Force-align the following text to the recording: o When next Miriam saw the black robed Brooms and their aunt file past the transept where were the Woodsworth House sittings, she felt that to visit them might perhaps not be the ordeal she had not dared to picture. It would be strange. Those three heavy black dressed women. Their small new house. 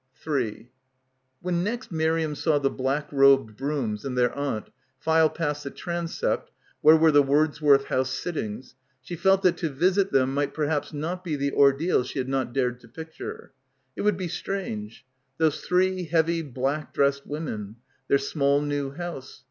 o 0.27 0.49
When 1.43 1.63
next 1.63 1.91
Miriam 1.91 2.33
saw 2.33 2.57
the 2.57 2.71
black 2.71 3.07
robed 3.11 3.55
Brooms 3.55 4.03
and 4.03 4.17
their 4.17 4.33
aunt 4.35 4.71
file 4.97 5.29
past 5.29 5.63
the 5.63 5.69
transept 5.69 6.49
where 6.81 6.97
were 6.97 7.11
the 7.11 7.21
Woodsworth 7.21 7.85
House 7.85 8.09
sittings, 8.09 8.73
she 9.03 9.15
felt 9.15 9.43
that 9.43 9.57
to 9.57 9.69
visit 9.69 10.11
them 10.11 10.33
might 10.33 10.55
perhaps 10.55 10.91
not 10.91 11.23
be 11.23 11.35
the 11.35 11.51
ordeal 11.51 12.03
she 12.03 12.17
had 12.17 12.27
not 12.29 12.51
dared 12.51 12.79
to 12.79 12.87
picture. 12.87 13.53
It 13.95 14.01
would 14.01 14.17
be 14.17 14.27
strange. 14.27 15.05
Those 15.37 15.61
three 15.63 16.05
heavy 16.05 16.41
black 16.41 16.95
dressed 16.95 17.27
women. 17.27 17.75
Their 18.07 18.17
small 18.17 18.59
new 18.59 18.89
house. 18.89 19.39